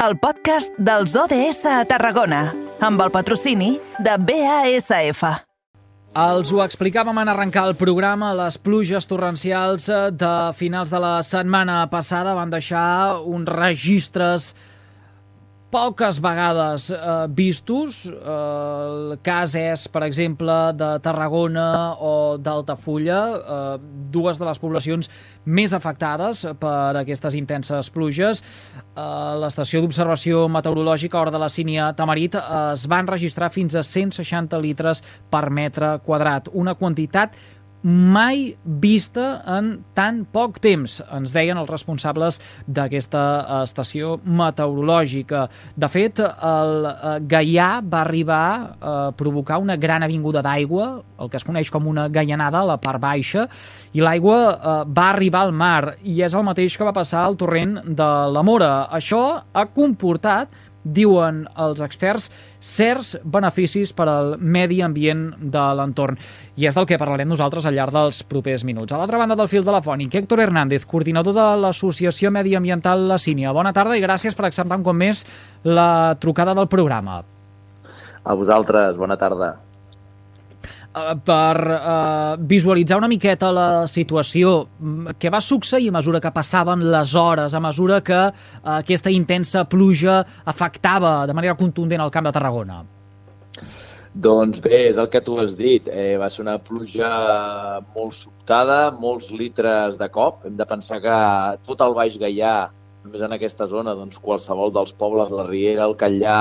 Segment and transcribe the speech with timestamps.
[0.00, 2.46] el podcast dels ODS a Tarragona,
[2.80, 5.20] amb el patrocini de BASF.
[6.16, 11.82] Els ho explicàvem en arrencar el programa, les pluges torrencials de finals de la setmana
[11.92, 14.48] passada van deixar uns registres
[15.70, 18.04] poques vegades eh, vistos.
[18.06, 18.38] Eh,
[18.90, 21.66] el cas és, per exemple, de Tarragona
[22.02, 22.12] o
[22.42, 23.76] d'Altafulla, eh,
[24.12, 25.10] dues de les poblacions
[25.46, 28.42] més afectades per aquestes intenses pluges.
[28.42, 29.06] Eh,
[29.40, 35.04] L'estació d'observació meteorològica Hora de la Sínia Tamarit es van registrar fins a 160 litres
[35.30, 37.38] per metre quadrat, una quantitat
[37.82, 43.22] mai vista en tan poc temps, ens deien els responsables d'aquesta
[43.62, 45.46] estació meteorològica.
[45.76, 48.44] De fet, el eh, Gaià va arribar
[48.80, 52.78] a provocar una gran avinguda d'aigua, el que es coneix com una gaianada a la
[52.80, 53.46] part baixa,
[53.96, 57.38] i l'aigua eh, va arribar al mar, i és el mateix que va passar al
[57.40, 58.74] torrent de la Mora.
[58.92, 60.52] Això ha comportat
[60.84, 62.30] diuen els experts,
[62.60, 66.18] certs beneficis per al medi ambient de l'entorn.
[66.56, 68.92] I és del que parlarem nosaltres al llarg dels propers minuts.
[68.92, 73.52] A l'altra banda del fil telefònic, Héctor Hernández, coordinador de l'Associació Mediambiental La Sínia.
[73.56, 75.24] Bona tarda i gràcies per acceptar un cop més
[75.64, 77.22] la trucada del programa.
[78.20, 79.56] A vosaltres, bona tarda.
[80.90, 86.32] Uh, per uh, visualitzar una miqueta la situació, mm, què va succeir a mesura que
[86.34, 88.32] passaven les hores, a mesura que uh,
[88.80, 90.16] aquesta intensa pluja
[90.50, 92.80] afectava de manera contundent el Camp de Tarragona?
[94.10, 95.86] Doncs bé, és el que tu has dit.
[95.86, 97.12] Eh, va ser una pluja
[97.94, 100.42] molt sobtada, molts litres de cop.
[100.48, 101.18] Hem de pensar que
[101.70, 102.56] tot el Baix Gaià,
[103.04, 106.40] només en aquesta zona, doncs qualsevol dels pobles, la Riera, el Catllà,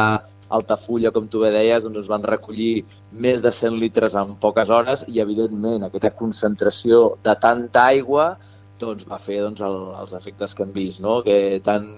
[0.58, 4.72] Altafulla, com tu bé deies, doncs es van recollir més de 100 litres en poques
[4.73, 8.31] hores i, evidentment, aquesta concentració de tanta aigua
[8.80, 11.20] doncs, va fer doncs, el, els efectes que hem vist, no?
[11.25, 11.89] que tant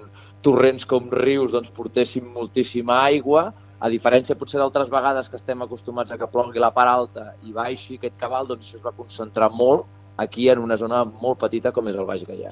[0.45, 6.13] torrents com rius doncs, portessin moltíssima aigua, a diferència potser d'altres vegades que estem acostumats
[6.13, 9.49] a que plogui la part alta i baixi aquest cabal, doncs això es va concentrar
[9.53, 9.87] molt
[10.21, 12.51] aquí en una zona molt petita com és el Baix Gaià.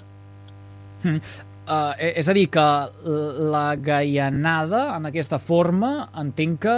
[1.03, 1.21] Mm.
[1.69, 2.65] Uh, és a dir, que
[3.53, 6.77] la gaianada, en aquesta forma, entenc que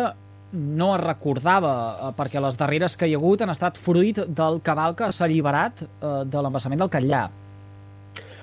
[0.52, 4.60] no es recordava, uh, perquè les darreres que hi ha hagut han estat fruit del
[4.66, 7.22] cabal que s'ha alliberat uh, de l'embassament del Catllà.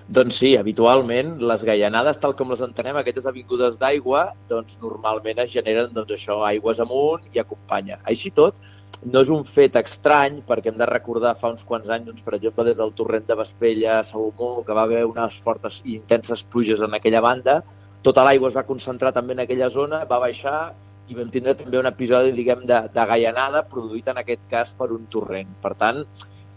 [0.08, 5.52] Doncs sí, habitualment les gaianades, tal com les entenem, aquestes avingudes d'aigua, doncs normalment es
[5.52, 8.00] generen doncs, això, aigües amunt i acompanya.
[8.08, 8.56] Així tot,
[9.04, 12.34] no és un fet estrany, perquè hem de recordar fa uns quants anys, doncs, per
[12.38, 16.42] exemple, des del torrent de Vespella a Salomó, que va haver unes fortes i intenses
[16.42, 17.60] pluges en aquella banda,
[18.02, 20.58] tota l'aigua es va concentrar també en aquella zona, va baixar
[21.08, 24.90] i vam tindre també un episodi, diguem, de, de gaianada produït en aquest cas per
[24.92, 25.50] un torrent.
[25.62, 26.02] Per tant,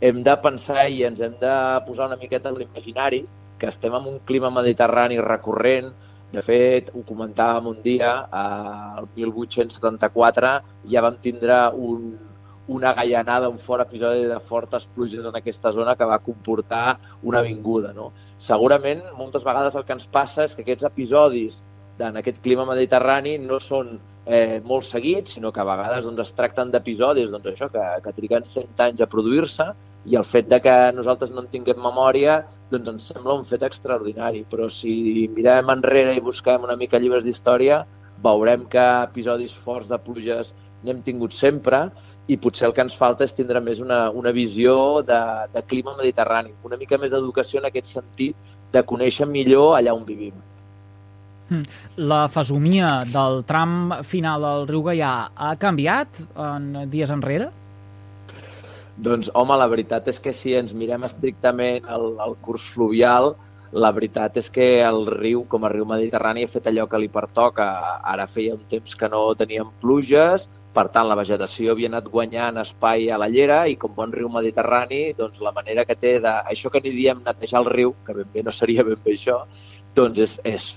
[0.02, 1.54] hem de pensar i ens hem de
[1.88, 3.22] posar una miqueta en l'imaginari
[3.62, 5.92] que estem en un clima mediterrani recurrent,
[6.32, 8.12] de fet, ho comentàvem un dia,
[8.98, 10.52] el 1874
[10.92, 12.14] ja vam tindre un,
[12.72, 17.42] una gaianada, un fort episodi de fortes pluges en aquesta zona que va comportar una
[17.44, 17.92] avinguda.
[17.94, 18.12] No?
[18.40, 21.60] Segurament, moltes vegades el que ens passa és que aquests episodis
[22.02, 23.92] en aquest clima mediterrani no són
[24.26, 28.16] eh, molt seguits, sinó que a vegades doncs, es tracten d'episodis doncs, això que, que
[28.18, 29.68] triguen 100 anys a produir-se
[30.10, 33.64] i el fet de que nosaltres no en tinguem memòria doncs ens sembla un fet
[33.68, 34.46] extraordinari.
[34.50, 37.84] Però si mirem enrere i busquem una mica llibres d'història,
[38.24, 40.54] veurem que episodis forts de pluges
[40.86, 41.86] n'hem tingut sempre
[42.32, 45.20] i potser el que ens falta és tindre més una, una visió de,
[45.54, 50.06] de clima mediterrani, una mica més d'educació en aquest sentit de conèixer millor allà on
[50.08, 50.38] vivim.
[51.52, 51.66] Hmm.
[52.00, 57.50] La fesomia del tram final al riu Gaià ha canviat en dies enrere?
[58.98, 63.36] Doncs, home, la veritat és que si ens mirem estrictament el, el curs fluvial,
[63.72, 67.08] la veritat és que el riu, com a riu mediterrani, ha fet allò que li
[67.08, 67.68] pertoca.
[68.14, 72.60] Ara feia un temps que no teníem pluges, per tant, la vegetació havia anat guanyant
[72.62, 76.32] espai a la llera i com bon riu mediterrani, doncs la manera que té de...
[76.52, 79.42] Això que ni diem netejar el riu, que ben bé no seria ben bé això,
[79.96, 80.68] doncs és, és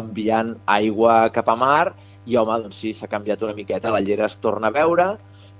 [0.00, 1.92] enviant aigua cap a mar
[2.26, 5.12] i, home, doncs sí, s'ha canviat una miqueta, la llera es torna a veure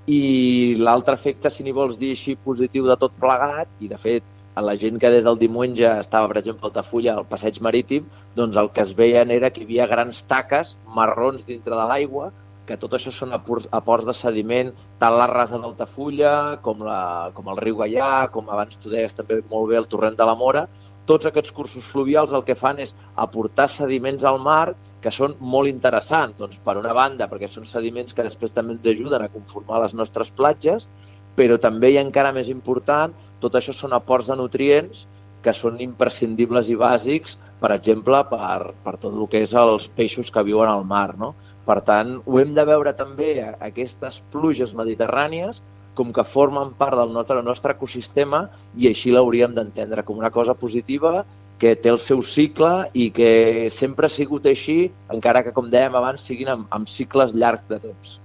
[0.07, 4.23] i l'altre efecte, si n'hi vols dir així, positiu de tot plegat, i de fet,
[4.55, 8.07] a la gent que des del diumenge estava, per exemple, al Tafulla, al passeig marítim,
[8.35, 12.31] doncs el que es veien era que hi havia grans taques marrons dintre de l'aigua
[12.67, 14.69] que tot això són aports de sediment,
[15.01, 16.33] tant la rasa d'Altafulla
[16.65, 20.15] com, la, com el riu Gaià, com abans tu deies també molt bé el torrent
[20.19, 20.67] de la Mora,
[21.09, 22.93] tots aquests cursos fluvials el que fan és
[23.25, 26.37] aportar sediments al mar que són molt interessants.
[26.39, 29.95] Doncs, per una banda, perquè són sediments que després també ens ajuden a conformar les
[29.97, 30.87] nostres platges,
[31.35, 35.05] però també, i encara més important, tot això són aports de nutrients
[35.41, 40.29] que són imprescindibles i bàsics, per exemple, per, per tot el que és els peixos
[40.33, 41.15] que viuen al mar.
[41.17, 41.33] No?
[41.65, 45.61] Per tant, ho hem de veure també aquestes pluges mediterrànies
[45.97, 48.45] com que formen part del nostre, del nostre ecosistema
[48.79, 51.25] i així l'hauríem d'entendre com una cosa positiva
[51.61, 54.79] que té el seu cicle i que sempre ha sigut així,
[55.13, 58.17] encara que, com dèiem abans, siguin amb, amb cicles llargs de temps.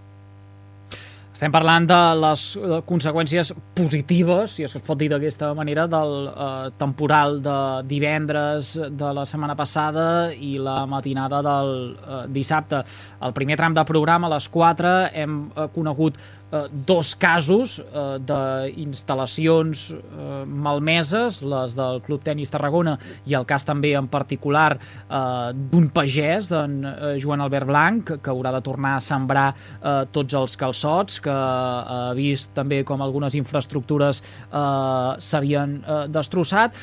[1.37, 2.43] Estem parlant de les
[2.89, 9.27] conseqüències positives, si es pot dir d'aquesta manera, del eh, temporal de divendres de la
[9.29, 12.81] setmana passada i la matinada del eh, dissabte.
[13.21, 16.17] El primer tram de programa, a les 4, hem eh, conegut
[16.53, 22.97] eh, dos casos eh, d'instal·lacions eh, malmeses, les del Club Tenis Tarragona
[23.27, 28.33] i el cas també en particular eh, d'un pagès, d'en eh, Joan Albert Blanc, que
[28.33, 33.35] haurà de tornar a sembrar eh, tots els calçots, que ha vist també com algunes
[33.39, 36.77] infraestructures eh, s'havien eh, destrossat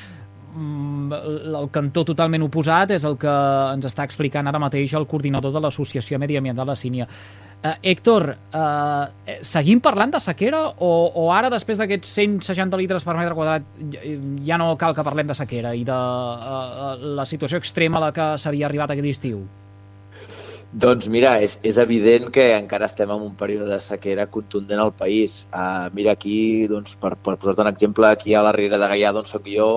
[0.55, 1.21] mm,
[1.53, 3.31] el cantó totalment oposat és el que
[3.73, 7.07] ens està explicant ara mateix el coordinador de l'Associació Mediambiental de Sínia.
[7.63, 13.15] Uh, Héctor, uh, seguim parlant de sequera o, o ara, després d'aquests 160 litres per
[13.15, 13.69] metre quadrat,
[14.43, 18.11] ja no cal que parlem de sequera i de uh, la situació extrema a la
[18.17, 19.45] que s'havia arribat aquest estiu?
[20.83, 24.91] Doncs mira, és, és evident que encara estem en un període de sequera contundent al
[24.99, 25.43] país.
[25.53, 29.15] Uh, mira aquí, doncs, per, per posar-te un exemple, aquí a la Riera de Gaià,
[29.15, 29.69] d'on soc jo,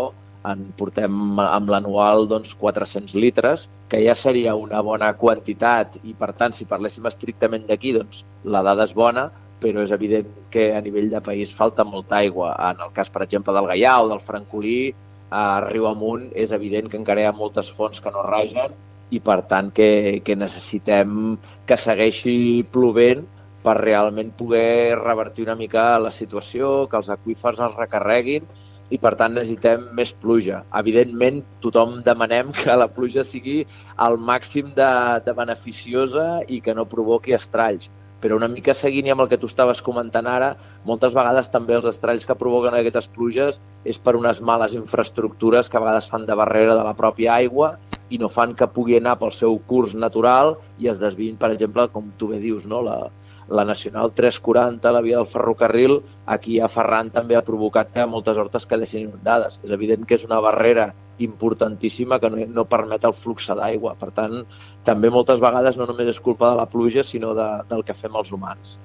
[0.50, 6.32] en portem amb l'anual doncs, 400 litres, que ja seria una bona quantitat i per
[6.38, 9.28] tant si parléssim estrictament d'aquí doncs la dada és bona,
[9.60, 12.52] però és evident que a nivell de país falta molta aigua.
[12.70, 14.80] En el cas, per exemple, del Gaià o del Francolí,
[15.30, 18.76] a Riu Amunt és evident que encara hi ha moltes fonts que no ragen
[19.10, 23.24] i per tant que, que necessitem que segueixi plovent
[23.66, 28.46] per realment poder revertir una mica la situació, que els aqüífers es recarreguin
[28.90, 30.62] i per tant necessitem més pluja.
[30.80, 33.60] Evidentment, tothom demanem que la pluja sigui
[34.06, 34.90] al màxim de,
[35.26, 37.90] de beneficiosa i que no provoqui estralls.
[38.22, 40.54] Però una mica seguint amb el que tu estaves comentant ara,
[40.88, 45.76] moltes vegades també els estralls que provoquen aquestes pluges és per unes males infraestructures que
[45.76, 47.74] a vegades fan de barrera de la pròpia aigua
[48.08, 51.88] i no fan que pugui anar pel seu curs natural i es desviïn, per exemple,
[51.92, 52.80] com tu bé dius, no?
[52.88, 52.96] la,
[53.48, 58.38] la Nacional 340, la via del ferrocarril, aquí a Ferran també ha provocat que moltes
[58.42, 59.60] hortes quedessin inundades.
[59.62, 63.94] És evident que és una barrera importantíssima que no, no permet el flux d'aigua.
[64.00, 64.42] Per tant,
[64.84, 68.18] també moltes vegades no només és culpa de la pluja, sinó de, del que fem
[68.18, 68.76] els humans.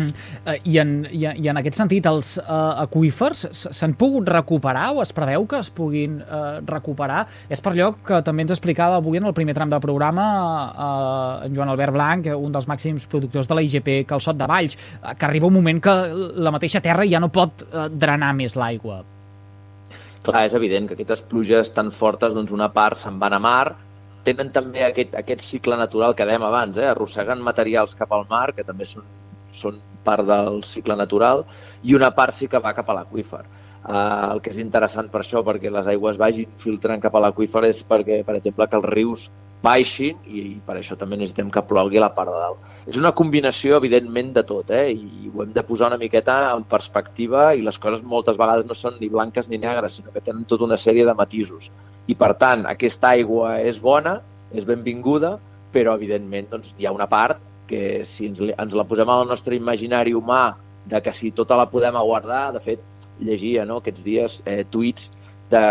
[0.00, 0.56] Mm.
[0.64, 5.12] I, en, i, I en aquest sentit, els uh, aqüífers s'han pogut recuperar o es
[5.16, 7.24] preveu que es puguin uh, recuperar?
[7.52, 10.26] És per allò que també ens explicava avui en el primer tram del programa
[10.70, 14.76] uh, en Joan Albert Blanc, un dels màxims productors de la IGP Calçot de Valls,
[15.00, 15.96] uh, que arriba un moment que
[16.40, 19.02] la mateixa terra ja no pot uh, drenar més l'aigua.
[20.20, 23.72] Clar, és evident que aquestes pluges tan fortes, doncs una part se'n van a mar,
[24.26, 26.90] tenen també aquest, aquest cicle natural que dèiem abans, eh?
[26.90, 29.06] arrosseguen materials cap al mar, que també són
[29.52, 31.44] són part del cicle natural,
[31.82, 33.44] i una part sí que va cap a l'aqüífer.
[33.80, 37.64] Uh, el que és interessant per això, perquè les aigües vagin filtrant cap a l'aqüífer,
[37.68, 39.30] és perquè, per exemple, que els rius
[39.60, 42.70] baixin i, i per això també necessitem que plogui a la part de dalt.
[42.88, 44.92] És una combinació, evidentment, de tot, eh?
[44.92, 48.76] i ho hem de posar una miqueta en perspectiva i les coses moltes vegades no
[48.76, 51.70] són ni blanques ni negres, sinó que tenen tota una sèrie de matisos.
[52.06, 54.18] I, per tant, aquesta aigua és bona,
[54.52, 55.36] és benvinguda,
[55.74, 59.56] però, evidentment, doncs, hi ha una part que si ens, ens la posem al nostre
[59.56, 60.56] imaginari humà
[60.90, 62.82] de que si tota la podem aguardar, de fet,
[63.20, 65.10] llegia no, aquests dies eh, tuits
[65.52, 65.62] de,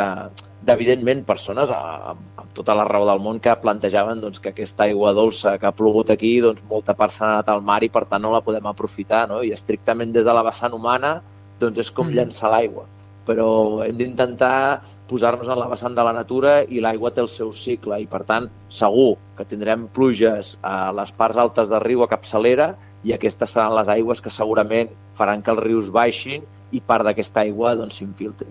[0.66, 5.14] d'evidentment persones amb, amb tota la raó del món que plantejaven doncs, que aquesta aigua
[5.18, 8.24] dolça que ha plogut aquí, doncs, molta part s'ha anat al mar i per tant
[8.26, 9.26] no la podem aprofitar.
[9.32, 9.42] No?
[9.44, 11.20] I estrictament des de la vessant humana
[11.60, 12.20] doncs és com mm.
[12.20, 12.86] llançar l'aigua.
[13.28, 13.50] Però
[13.86, 17.98] hem d'intentar posar-nos en la vessant de la natura i l'aigua té el seu cicle
[18.02, 22.74] i per tant segur que tindrem pluges a les parts altes del riu a capçalera
[23.04, 27.46] i aquestes seran les aigües que segurament faran que els rius baixin i part d'aquesta
[27.46, 28.50] aigua doncs s'infiltri.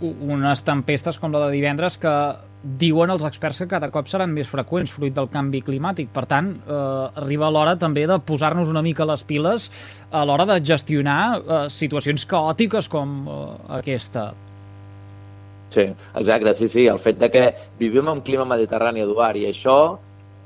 [0.00, 2.12] Unes tempestes com la de divendres que
[2.60, 6.10] diuen els experts que cada cop seran més freqüents fruit del canvi climàtic.
[6.12, 9.70] Per tant, eh, arriba l'hora també de posar-nos una mica les piles
[10.10, 13.40] a l'hora de gestionar eh, situacions caòtiques com eh,
[13.80, 14.30] aquesta.
[15.70, 15.86] Sí,
[16.18, 16.86] exacte, sí, sí.
[16.90, 17.44] El fet de que
[17.78, 19.76] vivim en clima mediterrani, Eduard, i això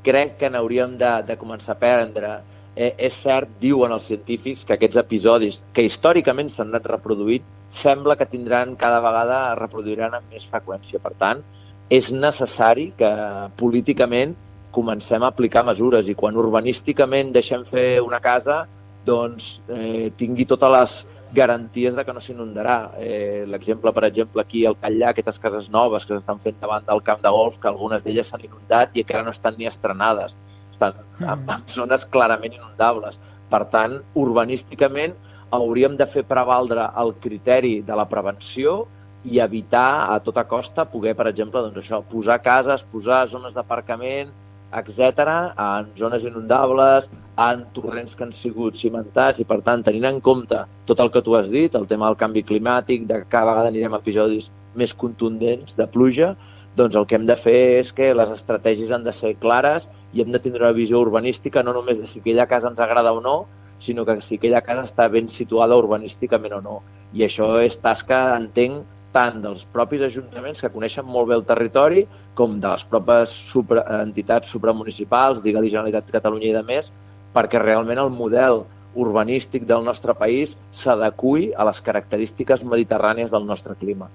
[0.04, 2.34] crec que n'hauríem de, de començar a prendre.
[2.74, 8.18] Eh, és cert, diuen els científics, que aquests episodis, que històricament s'han anat reproduint, sembla
[8.20, 11.00] que tindran cada vegada, reproduiran amb més freqüència.
[11.00, 11.40] Per tant,
[11.88, 13.10] és necessari que
[13.56, 14.36] políticament
[14.74, 18.64] comencem a aplicar mesures i quan urbanísticament deixem fer una casa,
[19.06, 21.00] doncs eh, tingui totes les
[21.34, 22.78] garanties de que no s'inundarà.
[22.98, 27.02] Eh, L'exemple, per exemple, aquí al Catllà, aquestes cases noves que s'estan fent davant del
[27.02, 30.36] camp de golf, que algunes d'elles s'han inundat i encara no estan ni estrenades.
[30.70, 33.20] Estan en, en zones clarament inundables.
[33.50, 35.14] Per tant, urbanísticament
[35.54, 38.84] hauríem de fer prevaldre el criteri de la prevenció
[39.24, 44.32] i evitar a tota costa poder, per exemple, doncs això, posar cases, posar zones d'aparcament,
[44.80, 50.20] etc en zones inundables, en torrents que han sigut cimentats i, per tant, tenint en
[50.22, 53.50] compte tot el que tu has dit, el tema del canvi climàtic, de que cada
[53.52, 56.34] vegada anirem a episodis més contundents de pluja,
[56.76, 60.22] doncs el que hem de fer és que les estratègies han de ser clares i
[60.22, 63.20] hem de tindre una visió urbanística no només de si aquella casa ens agrada o
[63.22, 63.36] no,
[63.78, 66.80] sinó que si aquella casa està ben situada urbanísticament o no.
[67.14, 68.82] I això és tasca, entenc,
[69.14, 72.04] tant dels propis ajuntaments que coneixen molt bé el territori
[72.38, 76.90] com de les pròpies supra, entitats supramunicipals, digue-li Generalitat de Catalunya i de més,
[77.35, 83.75] perquè realment el model urbanístic del nostre país s'adecui a les característiques mediterrànies del nostre
[83.78, 84.11] clima.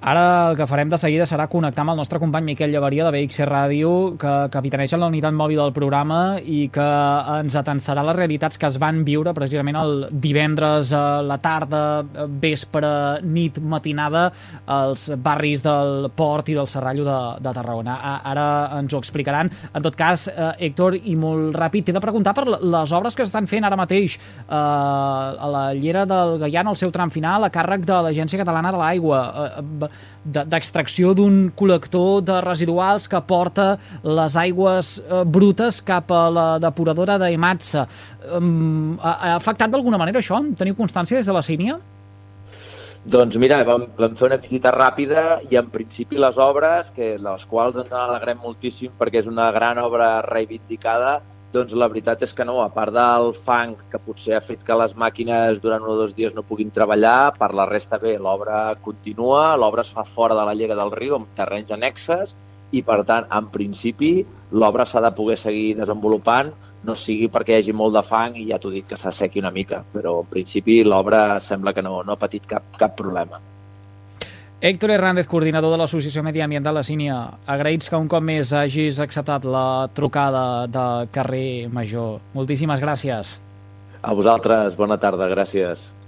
[0.00, 3.10] Ara el que farem de seguida serà connectar amb el nostre company Miquel Llevaria de
[3.12, 6.86] BXC Ràdio, que capitaneja la unitat mòbil del programa i que
[7.34, 11.82] ens atensarà les realitats que es van viure precisament el divendres a la tarda,
[12.40, 12.92] vespre,
[13.28, 14.30] nit, matinada
[14.64, 17.98] als barris del Port i del Serrallo de, de Tarragona.
[18.24, 19.52] Ara ens ho explicaran.
[19.74, 23.28] En tot cas, eh, Héctor, i molt ràpid, t'he de preguntar per les obres que
[23.28, 27.52] s'estan fent ara mateix eh, a la llera del Gaià, al seu tram final, a
[27.52, 29.22] càrrec de l'Agència Catalana de l'Aigua.
[29.28, 29.88] Eh,
[30.24, 33.70] d'extracció d'un col·lector de residuals que porta
[34.04, 37.86] les aigües eh, brutes cap a la depuradora d'Ematsa.
[38.36, 40.42] Um, ha, ha afectat d'alguna manera això?
[40.58, 41.78] Teniu constància des de la Sínia?
[43.00, 47.46] Doncs mira, vam, vam fer una visita ràpida i en principi les obres, que les
[47.48, 51.22] quals ens en alegrem moltíssim perquè és una gran obra reivindicada,
[51.54, 54.76] doncs la veritat és que no, a part del fang que potser ha fet que
[54.78, 58.60] les màquines durant un o dos dies no puguin treballar, per la resta bé, l'obra
[58.84, 62.36] continua, l'obra es fa fora de la llera del riu amb terrenys annexes
[62.70, 64.12] i per tant, en principi,
[64.54, 66.52] l'obra s'ha de poder seguir desenvolupant,
[66.86, 69.50] no sigui perquè hi hagi molt de fang i ja t'ho dic que s'assequi una
[69.54, 73.42] mica, però en principi l'obra sembla que no, no ha patit cap, cap problema.
[74.62, 77.14] Héctor Hernández, coordinador de l'Associació Mediambiental La Sínia,
[77.48, 80.82] agraïts que un cop més hagis acceptat la trucada de
[81.14, 82.18] carrer Major.
[82.36, 83.38] Moltíssimes gràcies.
[84.04, 85.86] A vosaltres, bona tarda, gràcies.